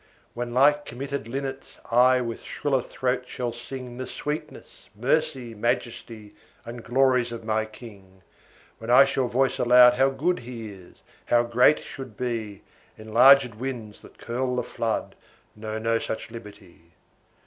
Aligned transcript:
When 0.33 0.51
(like 0.51 0.83
committed 0.83 1.27
linnets) 1.27 1.79
I 1.91 2.21
With 2.21 2.41
shriller 2.41 2.81
throat 2.81 3.25
shall 3.27 3.53
sing 3.53 3.97
The 3.99 4.07
sweetness, 4.07 4.89
mercy, 4.95 5.53
majesty, 5.53 6.33
And 6.65 6.83
glories 6.83 7.31
of 7.31 7.43
my 7.43 7.65
king; 7.65 8.23
When 8.79 8.89
I 8.89 9.05
shall 9.05 9.27
voice 9.27 9.59
aloud 9.59 9.93
how 9.93 10.09
good 10.09 10.39
He 10.39 10.71
is, 10.71 11.03
how 11.27 11.43
great 11.43 11.77
should 11.77 12.17
be, 12.17 12.63
Enlarged 12.97 13.53
winds, 13.53 14.01
that 14.01 14.17
curl 14.17 14.55
the 14.55 14.63
flood, 14.63 15.15
Know 15.55 15.77
no 15.77 15.99
such 15.99 16.31
liberty. 16.31 16.93